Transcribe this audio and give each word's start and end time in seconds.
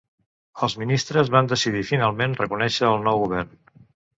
Els 0.67 0.75
ministres 0.83 1.29
van 1.35 1.51
decidir 1.53 1.85
finalment 1.91 2.35
reconèixer 2.43 2.89
al 2.91 2.99
nou 3.11 3.25
govern. 3.27 3.57